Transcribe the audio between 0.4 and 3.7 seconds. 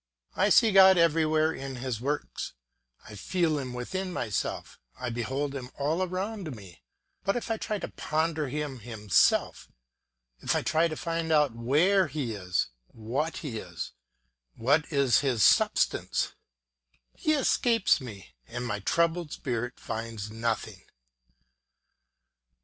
see God everywhere in his works; I feel